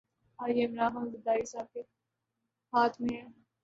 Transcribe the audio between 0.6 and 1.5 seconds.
عمران خان اور زرداری